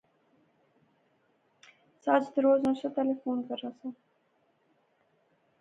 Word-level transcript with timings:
ساجد 2.03 2.35
روز 2.43 2.61
نصرتا 2.67 3.01
لے 3.07 3.15
فون 3.21 3.37
کرنا 3.47 3.69
سا 3.79 3.87